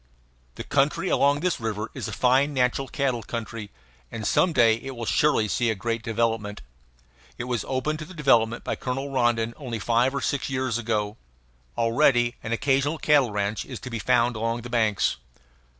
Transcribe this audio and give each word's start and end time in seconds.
The 0.55 0.63
country 0.63 1.09
along 1.09 1.41
this 1.41 1.59
river 1.59 1.91
is 1.93 2.07
a 2.07 2.11
fine 2.11 2.55
natural 2.55 2.87
cattle 2.87 3.21
country, 3.21 3.69
and 4.11 4.25
some 4.25 4.51
day 4.51 4.77
it 4.77 4.95
will 4.95 5.05
surely 5.05 5.47
see 5.47 5.69
a 5.69 5.75
great 5.75 6.01
development. 6.01 6.63
It 7.37 7.43
was 7.43 7.63
opened 7.67 7.99
to 7.99 8.05
development 8.05 8.63
by 8.63 8.77
Colonel 8.77 9.11
Rondon 9.11 9.53
only 9.57 9.77
five 9.77 10.15
or 10.15 10.21
six 10.21 10.49
years 10.49 10.79
ago. 10.79 11.17
Already 11.77 12.33
an 12.41 12.51
occasional 12.51 12.97
cattle 12.97 13.29
ranch 13.31 13.63
is 13.63 13.79
to 13.81 13.91
be 13.91 13.99
found 13.99 14.35
along 14.35 14.61
the 14.63 14.71
banks. 14.71 15.17